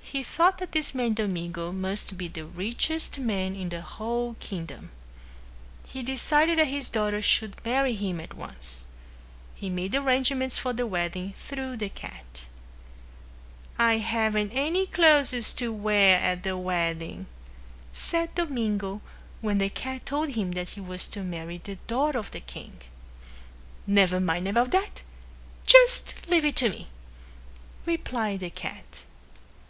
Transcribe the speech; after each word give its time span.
He 0.00 0.22
thought 0.22 0.56
that 0.58 0.72
this 0.72 0.94
man 0.94 1.12
Domingo 1.12 1.70
must 1.70 2.16
be 2.16 2.28
the 2.28 2.46
richest 2.46 3.18
man 3.18 3.54
in 3.54 3.68
the 3.68 3.82
whole 3.82 4.34
kingdom. 4.40 4.90
He 5.86 6.02
decided 6.02 6.58
that 6.58 6.68
his 6.68 6.88
daughter 6.88 7.20
should 7.20 7.62
marry 7.62 7.94
him 7.94 8.18
at 8.18 8.32
once. 8.32 8.86
He 9.54 9.68
made 9.68 9.94
arrangements 9.94 10.56
for 10.56 10.72
the 10.72 10.86
wedding 10.86 11.34
through 11.38 11.76
the 11.76 11.90
cat. 11.90 12.46
"I 13.78 13.98
haven't 13.98 14.52
any 14.52 14.86
clothes 14.86 15.52
to 15.52 15.70
wear 15.70 16.18
at 16.20 16.42
the 16.42 16.56
wedding," 16.56 17.26
said 17.92 18.34
Domingo 18.34 19.02
when 19.42 19.58
the 19.58 19.68
cat 19.68 20.06
told 20.06 20.30
him 20.30 20.52
that 20.52 20.70
he 20.70 20.80
was 20.80 21.06
to 21.08 21.22
marry 21.22 21.58
the 21.58 21.76
daughter 21.86 22.18
of 22.18 22.30
the 22.30 22.40
king. 22.40 22.80
"Never 23.86 24.20
mind 24.20 24.48
about 24.48 24.70
that. 24.70 25.02
Just 25.66 26.14
leave 26.28 26.46
it 26.46 26.56
to 26.56 26.70
me," 26.70 26.86
replied 27.84 28.40
the 28.40 28.48
cat. 28.48 28.84